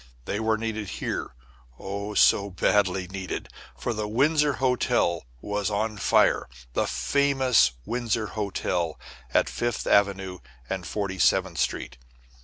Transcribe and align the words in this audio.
They 0.25 0.39
were 0.39 0.57
needed 0.57 0.89
here, 0.89 1.35
oh, 1.77 2.15
so 2.15 2.49
badly 2.49 3.07
needed; 3.07 3.49
for 3.77 3.93
the 3.93 4.07
Windsor 4.07 4.53
Hotel 4.53 5.27
was 5.41 5.69
on 5.69 5.97
fire 5.99 6.49
the 6.73 6.87
famous 6.87 7.73
Windsor 7.85 8.25
Hotel 8.33 8.99
at 9.31 9.47
Fifth 9.47 9.85
Avenue 9.85 10.39
and 10.67 10.87
Forty 10.87 11.19
seventh 11.19 11.59
Street. 11.59 11.99